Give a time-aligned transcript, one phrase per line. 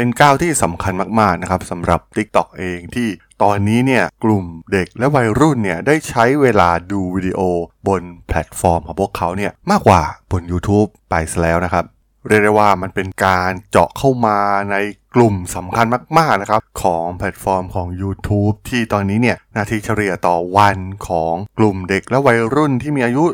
[0.00, 3.08] เป็นก้าวที่สำคัญมากๆนะครับสำหรับ TikTok เองที่
[3.42, 7.40] ตอนนี้เนี่ยกลุ่มเด็กและวัยรุ่นเนี่ยได้ใช้เวลาดูวิดีโอ
[7.88, 11.84] บนแพลตฟอร์มของพวกเขาเนี่ยมากกว่าบน YouTube ไปซะแล้วนะครับ
[12.28, 14.38] เรียกได้ว่ามันเป็นการเจาะเข้ามา
[14.70, 14.76] ใน
[15.14, 15.86] กลุ่มสำคัญ
[16.18, 20.78] มากๆนะครับของแพลตฟอร์มของ YouTube ที่ตอนนี้เนี่ยนาทีเฉลี่ยต่อวัน
[21.08, 23.24] ของกลุ่มเด็กและวัยรุ่นที่มีอายุ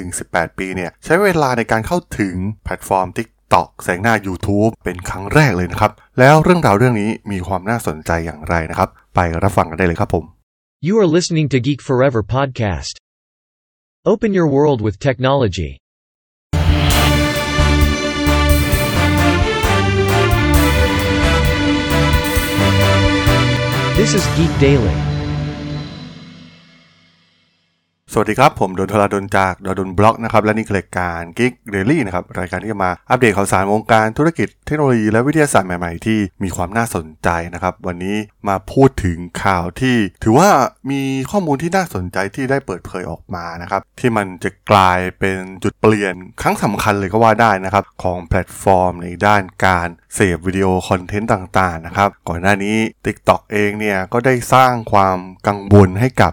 [0.00, 3.06] 4-18 ปีเนี่ยใช้เวลาในการเข้าถึงแพลตฟอร์ม
[3.50, 10.24] TikTok แสงหน้า YouTube เป็นครั้งแรกเลยนะครับ แล้วเรื่องราวเรื่องนี้มีความน่าสนใจอย่างไรนะครับ ไปรับฟังกันได้เลยครับผม
[10.86, 12.94] You are listening to Geek Forever podcast.
[14.12, 15.72] Open your world with technology.
[23.98, 25.17] This is Geek Daily.
[28.12, 38.16] สวัสดีครับ ผมดลธราดลจากด.ดล็อกนะครับและนี่คือรายการ Geek Daily นะครับรายการที่จะมาอัปเดตข่าวสารวงการธุรกิจเทคโนโลยีและวิทยาศาสตร์ใหม่ๆ ที่มีความน่าสนใจนะครับ วันนี้
[38.48, 40.48] มาพูดถึงข่าวที่ ถือว่า
[40.90, 56.32] มีข้อมูลที่น่าสนใจที่ได้เปิดเผยออกมานะครับ ที่มันจะกลายเป็นจุดเปลี่ยนครั้งสำคัญเลยก็ว่าได้นะครับ ของแพลตฟอร์มในด้านการเสพวิดีโอคอนเทนต์ต่างๆนะครับก่อนหน้านี้ TikTok เองเนี่ยก็ได้สร้างความกังวลให้กับ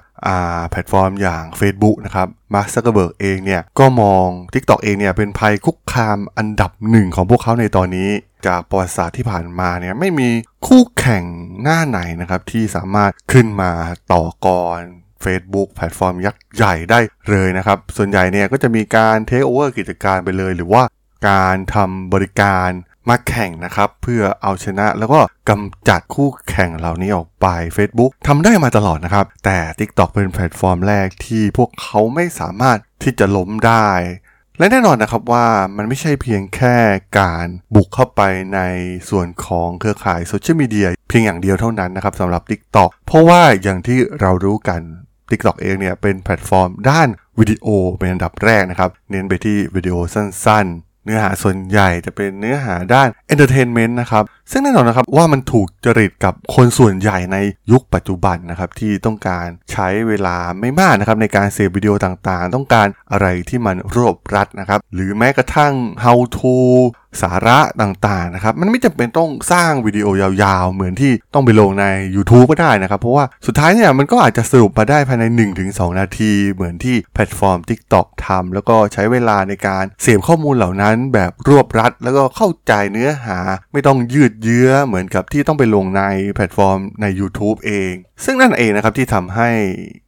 [0.69, 8.09] แพลตฟอร์มอย่าง Facebook นะครับมาร์คซักเกอร์เบิร์กเองเนี่ยก็มอง TikTok เองเนี่ยเป็นภัยคุกคามอันดับหนึ่งของพวกเขาในตอนนี้
[8.47, 10.29] จากประวัติศาสตร์ที่ผ่านมาเนี่ยไม่มี
[10.67, 11.23] คู่แข่ง
[11.61, 13.71] หน้าไหนนะครับที่สามารถขึ้นมา
[14.13, 14.79] ต่อกร
[15.23, 20.83] Facebook แพลตฟอร์มยักษ์ใหญ่ได้เลยนะครับ ส่วนใหญ่เนี่ยก็จะมีการเทคโอเวอร์กิจการไปเลย หรือว่า
[21.29, 22.69] การทำบริการ
[23.09, 27.47] มาแข่งนะครับ เพื่อเอาชนะแล้วก็กำจัดคู่แข่งเหล่านี้ออกไป
[27.77, 33.89] Facebook ทำได้มาตลอดนะครับ แต่ TikTok เป็นแพลตฟอร์มแรกที่พวกเขาไม่สามารถที่จะล้มได้
[34.59, 35.47] และแน่นอนนะครับว่า
[35.77, 36.75] มันไม่ใช่เพียงแค่
[37.19, 38.21] การบุกเข้าไป
[38.55, 38.59] ใน
[39.09, 44.81] ส่วนของเครือข่ายโซเชียลมีเดียเพียงอย่างเดียวเท่านั้นนะครับสำหรับ TikTok เพราะว่าอย่างที่เรารู้กัน
[45.29, 47.07] TikTok เองเนี่ยเป็นแพลตฟอร์มด้าน
[47.39, 47.67] วิดีโอ
[47.99, 57.37] เป็นอันดับแรกนะครับ เน้นไปที่วิดีโอสั้นๆ เนื้อหาส่วนใหญ่จะเป็นเนื้อหาด้าน entertainment นะครับซึ่งแน่นอนนะครับว่ามันถูกจริตกับคนส่วนใหญ่ใน
[57.71, 65.73] ยุคปัจจุบันนะครับที่ต้องการใช้เวลาไม่มากนะครับในการเสพวิดีโอต่างๆ ต้องการอะไรที่มันรวบรัดนะครับหรือแม้กระทั่ง
[66.03, 66.55] how to
[67.23, 71.85] สาระต่างๆนะครับมันไม่จำเป็นต้องสร้างวิดีโอยาวๆ เหมือนที่ต้องไปลงใน
[72.15, 75.23] YouTube ก็ได้นะครับ เพราะว่าสุดท้ายเนี่ยมันก็อาจจะสรุปมาได้ภายใน
[75.61, 83.37] 1-2 นาที เหมือนที่แพลตฟอร์ม TikTok ทำแล้วก็ใช้เวลาในการเสพข้อมูลเหล่านั้นแบบรวบรัด แล้วก็เข้าใจเนื้อหา
[83.73, 86.03] ไม่ต้องยืดเยื้อเหมือนกับที่ต้องไปลงใน
[86.33, 89.49] แพลตฟอร์มใน YouTube เอง ซึ่งนั่นเองนะครับที่ทำให้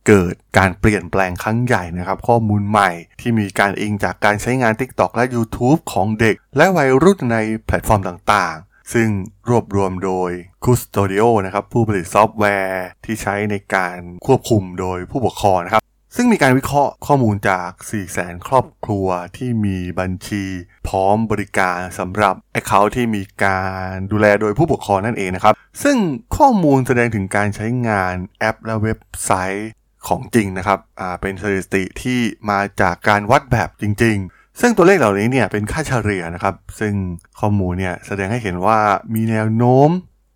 [0.08, 9.10] เกิดการเปลี่ยนแปลงครั้งใหญ่นะครับข้อมูลใหม่ที่มีการอิงจากการใช้งาน TikTok และ YouTube ของเด็ก และวัยรุ่นในแพลตฟอร์มต่างๆ ซึ่ง
[9.50, 10.32] รวบรวมโดย
[10.66, 15.84] Qustodio นะครับผู้ผลิตซอฟต์แวร์ที่ใช้ในการควบคุมโดยผู้ปกครองนะครับ
[16.20, 19.08] ซึ่งมีการวิเคราะห์ข้อมูลจาก 4 0 0แสนครอบครัว
[19.38, 20.46] ที่มีบัญชี
[20.88, 25.98] พร้อมบริการสำหรับ Account ที่มีการดูแลโดยผู้ปกครองนั่นเองนะครับ ซึ่ง
[26.38, 29.72] ข้อมูลแสดงถึงการใช้งานแอปและเว็บไซต์
[30.08, 36.94] ของจริงนะครับอ่าเป็นสถิติที่มาจากการวัดแบบจริง ๆ ซึ่งตัวเลขเหล่านี้เนี่ยเป็นค่าเฉลี่ยนะครับ ซึ่ง
[37.40, 38.80] ข้อมูลเนี่ยแสดงให้เห็นว่า
[39.14, 39.90] มีแนวโน้ม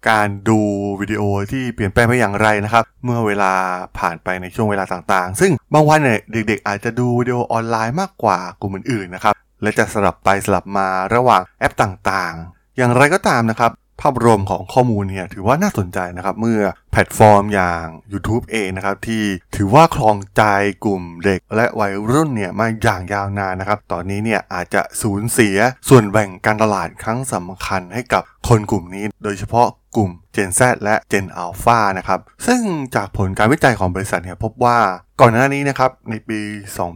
[0.10, 0.60] การดู
[1.02, 3.54] วิดีโอที่เปลี่ยนแปลงไปอย่างไรนะครับ เมื่อเวลา
[4.00, 19.24] ผ่านไปในช่วงเวลาต่างๆ ซึ่งบางวันเนี่ยเด็กๆ อาจจะดูวิดีโอออนไลน์มากกว่ากลุ่มอื่นๆนะครับและจะสลับไปสลับมาระหว่างแอปต่างๆ อย่างไรก็ตามนะครับ ภาพรวมของข้อมูลเนี่ยถือว่าน่าสนใจนะครับ เมื่อแพลตฟอร์มอย่าง YouTube เองนะครับ ที่
[19.56, 20.44] ถือว่าครองใจ
[20.86, 25.58] กลุ่มเด็กและวัยรุ่นเนี่ยมาอย่างยาวนานนะครับ ตอนนี้เนี่ยอาจจะสูญเสีย
[25.90, 32.62] ส่วนแบ่งการตลาดครั้งสำคัญให้กับคนกลุ่มนี้ โดยเฉพาะ กลุ่ม Gen Z และ Gen Alpha นะครับ ซึ่ง
[32.96, 34.80] จากผลการวิจัยของบริษัทเนี่ยพบว่า
[35.22, 36.40] ก่อนหน้านี้นะครับในปี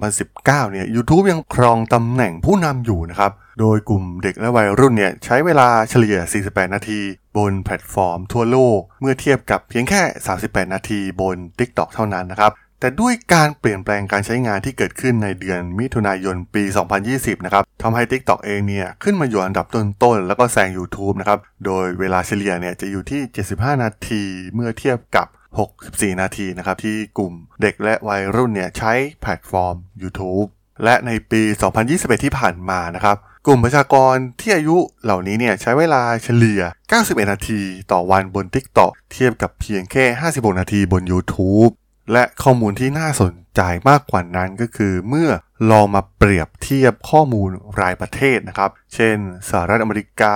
[0.09, 6.99] 2019 เนี่ย YouTube ยังครองตำแหน่งผู้นำอยู่นะครับ โดยกลุ่มเด็กและวัยรุ่นเนี่ยใช้เวลาเฉลี่ย 48 นาที
[7.37, 10.01] บนแพลตฟอร์มทั่วโลก เมื่อเทียบกับเพียงแค่
[10.37, 16.63] 38 นาทีบน TikTok เท่านั้นนะครับ แต่ด้วยการเปลี่ยนแปลงการใช้งานที่เกิดขึ้นในเดือนมิถุนายนปี
[17.05, 24.23] 2020 นะครับทำให้ TikTok เองเนี่ยขึ้นมาอยู่อันดับต้นๆ แล้วก็แซง YouTube นะครับ โดยเวลาเฉลี่ยเนี่ยจะอยู่ที่ 75 นาที
[24.53, 25.27] เมื่อเทียบกับ
[25.73, 30.47] 64 นาทีนะครับที่กลุ่มเด็กและวัยรุ่นเนี่ยใช้แพลตฟอร์ม YouTube
[30.83, 31.41] และในปี
[31.83, 33.17] 2021 ที่ผ่านมานะครับ
[33.47, 36.61] กลุ่มประชากรที่อายุเหล่านี้เนี่ยใช้เวลาเฉลี่ย
[36.95, 37.61] 91 นาที
[37.91, 40.05] ต่อวันบน TikTok เทียบกับเพียงแค่
[40.35, 41.71] 56 นาทีบน YouTube
[42.11, 45.29] และข้อมูลที่น่าสนใจมากกว่านั้นก็คือ เมื่อ
[45.71, 47.49] ลองมาเปรียบเทียบข้อมูล
[47.81, 49.17] รายประเทศนะครับ เช่น
[49.49, 50.35] สหรัฐอเมริกา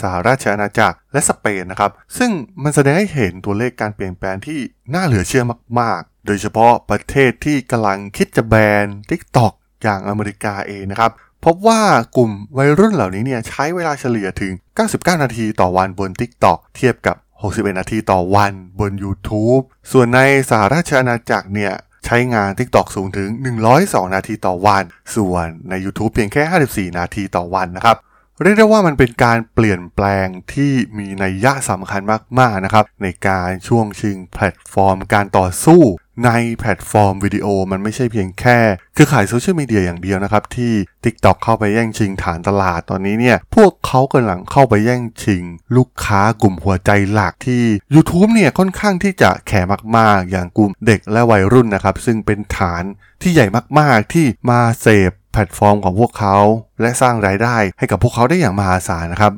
[0.00, 2.30] สหราชอาณาจักร และสเปนนะครับ ซึ่ง
[2.62, 4.60] มันแสดงให้เห็นตัวเลขการเปลี่ยนแปลงที่
[4.94, 5.44] น่าเหลือเชื่อ
[5.80, 8.54] มาก ๆ โดยเฉพาะประเทศที่กำลังคิดจะแบ
[8.84, 11.12] น TikTok อย่างอเมริกาเองนะครับ
[11.44, 11.82] พบว่า
[12.16, 14.52] กลุ่มวัยรุ่นเหล่านี้เนี่ยใช้เวลาเฉลี่ยถึง
[14.88, 19.62] 99 นาทีต่อวันบน TikTok เทียบกับ 61 นาทีต่อวันบน YouTube
[19.92, 20.20] ส่วนใน
[20.50, 21.72] สหราชอาณาจักรเนี่ย
[22.06, 23.28] ใช้งาน TikTok สูงถึง
[23.72, 24.84] 102 นาทีต่อวัน
[25.16, 27.96] ส่วนใน YouTube เพียงแค่ 54 นาทีต่อวันนะครับ
[28.42, 32.02] เรียกได้ว่ามันเป็นการเปลี่ยนแปลงที่มีนัยยะสำคัญ
[32.38, 35.82] มากๆนะครับ ในการช่วงชิงแพลตฟอร์มการต่อสู้
[36.24, 38.58] ในแพลตฟอร์มวิดีโอมันไม่ใช่เพียงแค่
[38.96, 40.72] เครือข่ายโซเชียลมีเดียอย่างเดียวนะครับ ที่
[41.04, 45.44] TikTok เข้าไปแย่งชิงฐานตลาดตอนนี้เนี่ย พวกเขากำลังเข้าไปแย่งชิง
[45.76, 47.64] ลูกค้ากลุ่มหัวใจหลักที่
[47.94, 49.60] YouTube เนี่ยค่อนข้างที่จะ care
[49.96, 52.82] มากๆ อย่างกลุ่มเด็กและวัยรุ่นนะครับ ซึ่งเป็นฐาน
[53.22, 53.46] ที่ใหญ่
[53.78, 56.36] มากๆที่มาเสพแพ ลตฟอร์มของพวกเขา
[56.80, 59.32] และสร้างรายได้ให้กับพวกเขาได้อย่างมหาศาลนะครับ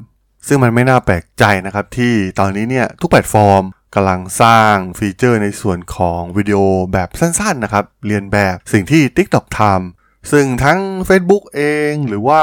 [0.47, 3.62] ซึ่งมันไม่น่าแปลกใจนะครับที่ตอนนี้เนี่ยทุกแพลตฟอร์ม
[3.94, 6.58] กำลังสร้างฟีเจอร์ในส่วนของวิดีโอ
[6.93, 12.43] แบบสั้นๆนะครับ เลียนแบบสิ่งที่ TikTok ทำซึ่งทั้ง Facebook เองหรือว่า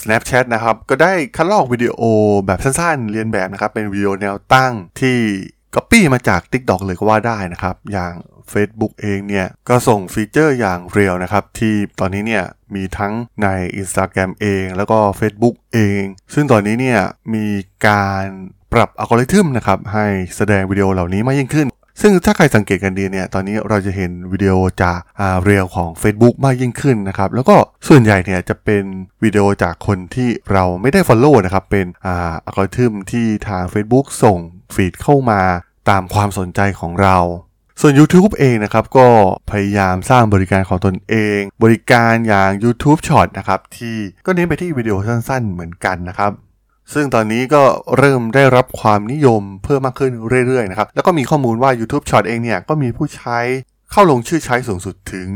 [0.00, 2.00] Snapchat นะครับ ก็ได้คัดลอกวิดีโอ
[2.46, 5.18] แบบสั้นๆ เลียนแบบนะครับ เป็นวิดีโอแนวตั้งที่
[5.74, 8.14] ก๊อปปี้มาจาก TikTok เลยก็ว่าได้นะครับ อย่าง
[8.52, 12.44] Facebook เองเนี่ย ก็ส่งฟีเจอร์อย่าง Reels นะครับ ที่ตอนนี้เนี่ย
[12.74, 13.12] มีทั้ง
[13.42, 13.48] ใน
[13.80, 16.02] Instagram เอง แล้วก็ Facebook เอง
[16.34, 17.00] ซึ่งตอนนี้เนี่ย
[17.34, 17.46] มี
[17.86, 18.24] การ
[18.72, 20.06] ปรับอัลกอริทึมนะครับ ให้
[20.36, 21.68] แสดงวิดีโอเหล่านี้มากยิ่งขึ้น
[22.02, 24.52] ซึ่งถ้าใครสังเกตกันดีเนี่ย ตอนนี้เราจะเห็นวิดีโอ
[24.82, 25.00] จาก
[25.42, 27.56] เรียลของ Facebook มากยิ่งขึ้นนะครับ แล้วก็
[27.88, 28.84] ส่วนใหญ่เนี่ยจะเป็น
[29.22, 34.38] วิดีโอจากคนที่เราไม่ได้ Follow นะครับ เป็นอัลกอริทึมที่ทาง Facebook ส่ง
[34.74, 35.40] ฟีดเข้ามา
[35.90, 37.16] ตามความสนใจของเรา
[37.80, 39.08] ส่วน YouTube เองนะครับก็
[39.50, 43.96] พยายามสร้างบริการของตนเอง บริการอย่าง YouTube Short นะครับที่
[44.26, 46.32] ก็เน้นไปที่วิดีโอสั้นๆ เหมือนกันนะครับ
[46.92, 47.62] ซึ่งตอนนี้ก็
[47.98, 50.12] เริ่มได้รับความนิยมเพิ่มมากขึ้น
[50.46, 53.38] เรื่อยๆนะครับแล้วก็มีข้อมูลว่า YouTube Short เองเนี่ยก็มีผู้ใช้
[53.92, 55.26] เข้าลงชื่อใช้สูงสุดถึง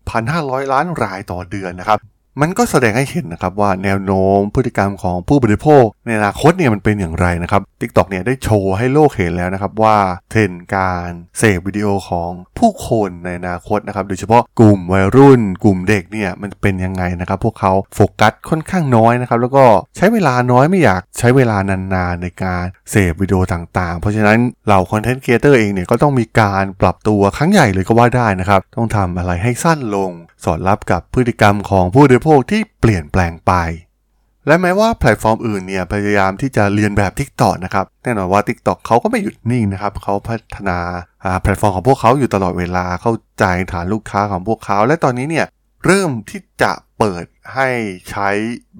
[0.00, 1.98] 1,500 ล้านรายต่อเดือนนะครับ
[2.40, 9.96] มันก็แสดงให้เห็นนะครับว่าแนวโน้มพฤติกรรมของผู้บริโภค ในอนาคตเนี่ยมันเป็นอย่างไรนะครับ TikTok เนี่ยได้โชว์ให้โลกเห็นแล้วนะครับว่า
[10.30, 19.64] เทรนการเสพวิดีโอของผู้คนในอนาคตนะครับโดยเฉพาะกลุ่มวัยรุ่น กลุ่มเด็กเนี่ยมันเป็นยังไงนะครับ พวกเขาโฟกัสค่อนข้างน้อยนะครับแล้วก็
[19.96, 21.56] ใช้เวลาน้อยไม่อยากใช้เวลา
[21.94, 30.10] นานๆในการเสพวิดีโอต่างๆ เพราะฉะนั้นเหล่าคอนเทนต์ครีเอเตอร์เองเนี่ยก็ต้องมีการปรับตัวครั้งใหญ่เลยก็ว่าได้นะครับต้องทำอะไรให้สั้นลง
[30.44, 33.52] สอดรับกับพฤติกรรมของผู้บริโภคที่เปลี่ยนแปลงไป
[34.46, 40.78] และแม้ว่าแพลตฟอร์มอื่นเนี่ยพยายามที่จะเลียนแบบ TikTok นะครับ แน่นอนว่า TikTok เขาก็ไม่หยุดนิ่งนะครับเขาพัฒนา
[41.42, 45.46] แพลตฟอร์มของพวกเขาอยู่ตลอดเวลาเข้าใจฐานลูกค้าของพวกเขา และตอนนี้เนี่ย
[45.84, 47.24] เริ่มที่จะเปิด
[47.54, 47.68] ให้
[48.10, 48.28] ใช้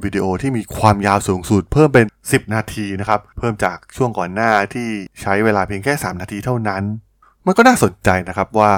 [0.03, 4.89] วิดีโอที่มีความยาวสูงสุดเพิ่มเป็น 10 นาทีนะครับ เพิ่มจากช่วงก่อนหน้าที่
[5.23, 6.83] ใช้เวลาเพียงแค่ 3 นาทีเท่านั้น
[7.47, 8.73] มันก็น่าสนใจนะครับว่า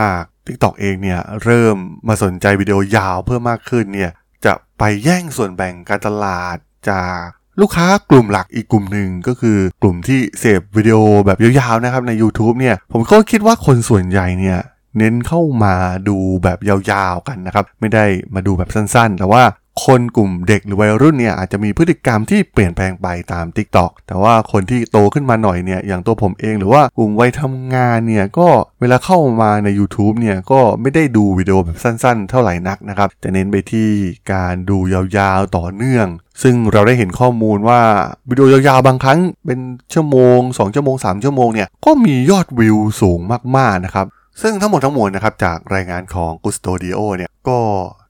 [0.00, 1.76] หาก TikTok เองเนี่ยเริ่ม
[2.08, 4.10] มาสนใจวิดีโอยาวเพิ่มมากขึ้นเนี่ย
[4.44, 6.56] จะไปแย่งส่วนแบ่งการตลาด
[6.90, 7.22] จาก
[7.60, 10.96] ลูกค้ากลุ่มหลักอีกกลุ่มหนึ่งก็คือกลุ่มที่เสพวิดีโอ
[11.26, 14.58] แบบยาวๆนะครับใน YouTube เนี่ยผมก็คิดว่าคนส่วนใหญ่เนี่ย
[14.98, 15.74] เน้นเข้ามา
[16.08, 18.04] ดูแบบยาวๆกันนะครับ ไม่ได้
[18.34, 19.42] มาดูแบบสั้นๆ แต่ว่า
[19.84, 28.48] คนกลุ่มเด็กหรือวัยรุ่นเนี่ยอาจจะมีพฤติกรรมที่เปลี่ยนแปลงไปตาม TikTok แต่ว่าคนที่โตขึ้นมาหน่อยเนี่ยอย่างตัวผมเองหรือว่ากลุ่มวัยทำงานเนี่ยก็
[28.80, 33.88] เวลาเข้ามาใน YouTube เนี่ยก็ไม่ได้ดูวิดีโอแบบสั้นๆ เท่าไหร่นักนะครับ จะเน้นไปที่
[34.32, 36.06] การดูยาวๆต่อเนื่อง
[36.42, 37.80] ซึ่งเราได้เห็นข้อมูลว่า
[38.28, 39.60] วิดีโอยาวๆบางครั้งเป็น
[39.94, 43.20] ชั่วโมง 2 ชั่วโมง 3 ชั่วโมงเนี่ยก็มียอดวิวสูง
[43.56, 44.06] มากๆนะครับ
[44.42, 47.58] ซึ่งทั้งหมดทั้งมวลนะครับจากรายงานของ Qustodio เนี่ยก็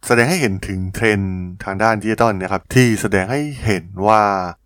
[0.07, 4.23] แสดงให้เห็นถึงเทรนด์ทางด้านดิจิตอลนะครับที่แสดงให้เห็นว่า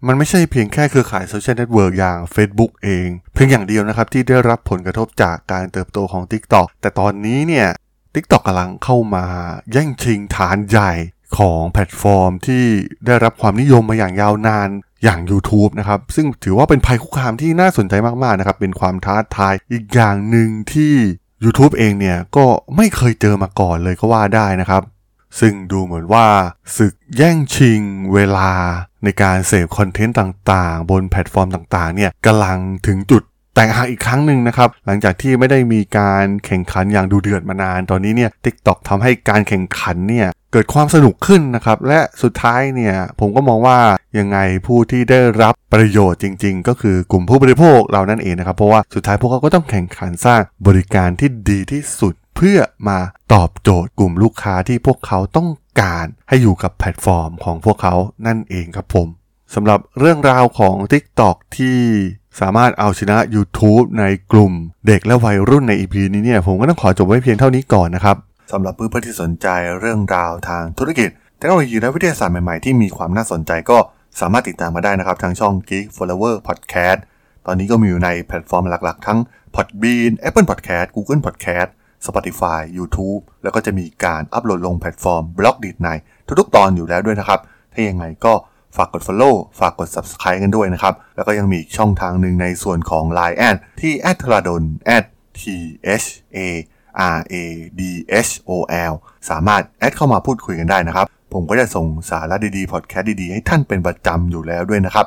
[0.07, 7.69] มันไม่ใช่เพียงแค่เครือข่ายโซเชียลเน็ตเวิร์กอย่าง Facebook เอง เพียงอย่างเดียวนะครับที่ได้รับผลกระทบจากการเติบโตของ TikTok แต่ตอนนี้เนี่ย
[8.15, 9.27] TikTok กำลังเข้ามา
[9.73, 10.93] แย่งชิงฐานใหญ่
[11.39, 12.65] ของแพลตฟอร์มที่
[13.07, 14.69] ได้รับความนิยมมาอย่างยาวนาน
[15.05, 20.95] อย่าง YouTube นะครับ ซึ่งถือว่าเป็นภัยคุกคามที่น่าสนใจมากๆนะครับ เป็นความท้าทายอีกอย่างหนึ่งที่
[21.45, 22.45] YouTube เองเนี่ย ก็
[22.77, 24.83] ไม่เคยเจอมาก่อนเลยก็ว่าได้นะครับ
[25.41, 26.27] ซึ่งดูเหมือนว่า
[26.77, 27.81] ศึกแย่งชิง
[28.15, 28.51] เวลา
[29.05, 33.23] ในการเสพคอนเทนต์ต่างๆ บนแพลตฟอร์มต่างๆเนี่ยกำลังถึงจุด
[33.55, 43.79] แตกหักอีกครั้งหนึ่งนะครับ หลังจากที่ไม่ได้มีการแข่งขันอย่างดูเดือดมานาน ตอนนี้เนี่ย TikTok ทำให้การแข่งขันเนี่ยเกิดความสนุกขึ้นนะครับ และสุดท้ายเนี่ยผมก็มองว่า
[44.19, 52.59] ยังไงผู้ที่ได้รับประโยชน์จริง ๆ ก็คือกลุ่มผู้บริโภคเรานั่นเองนะครับ เพราะว่าสุดท้ายพวกเขาก็ต้องแข่งขันสร้างบริการที่ดีที่สุด เพื่อ
[52.89, 52.99] มา
[53.33, 55.49] ตอบโจทย์กลุ่มลูกค้าที่พวกเขาต้อง
[55.81, 57.95] การให้อยู่กับแพลตฟอร์มของพวกเขา
[58.27, 59.09] นั่นเองครับผม
[59.55, 61.79] สำหรับเรื่องราวของ TikTok ที่
[62.41, 64.53] สามารถเอาชนะ YouTube ในกลุ่ม
[64.87, 68.17] เด็กและวัยรุ่นใน EP นี้เนี่ยผมก็ต้องขอจบไว้เพียงเท่านี้ก่อนนะครับ
[68.53, 69.47] สำหรับเพื่อนๆที่สนใจ
[69.81, 71.09] เรื่องราวทางธุรกิจ
[71.39, 73.79] เทคโนโลยีและวิทยาศาสตร์ใหม่ๆที่มีความน่าสนใจก็
[74.21, 77.01] สามารถติดตามมาได้นะครับ ทางช่อง Geek Flower Podcast
[77.47, 79.19] ตอนนี้ก็มีอยู่ในแพลตฟอร์มหลักๆ ทั้ง
[79.55, 81.71] Podbean Apple Podcast Google Podcast
[82.06, 85.88] Spotify YouTube แล้วก็จะมีการอัปโหลดลงแพลตฟอร์ม Blockdit ใน
[86.40, 87.40] ทุกๆ ตอนอยู่แล้วด้วยนะครับ
[87.73, 88.32] ถ้ายังไงก็
[88.76, 94.62] ฝากกด Follow ฝากกด Subscribe กันด้วยนะครับ แล้วก็ยังมีอีกช่องทางหนึ่งในส่วนของ Line add ที่ a t r a d o n
[95.40, 95.42] t
[96.02, 96.04] h
[96.37, 96.38] a
[97.14, 97.35] r a
[97.78, 97.82] d
[98.26, 98.50] h o
[98.90, 98.92] l
[99.30, 105.06] สามารถแอดเข้ามาพูดคุยกันได้นะครับ ผมก็จะส่งสาระดีๆ พอดแคสต์ดีๆ ให้ท่านเป็นประจำอยู่แล้วด้วยนะครับ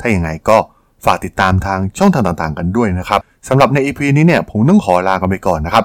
[0.00, 0.56] ถ้าอย่างไงก็
[1.04, 5.84] ฝากติดตามทางช่องทางต่างๆ กันด้วยนะครับสำหรับใน EP นี้เนี่ยผมต้องขอลากันไปก่อนนะครับ